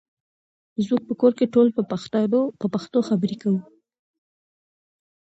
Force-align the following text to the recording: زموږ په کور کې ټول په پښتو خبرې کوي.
زموږ 0.83 1.03
په 1.07 1.13
کور 1.21 1.31
کې 1.37 1.51
ټول 1.53 1.67
په 2.61 2.67
پښتو 2.73 2.99
خبرې 3.09 3.35
کوي. 3.41 3.61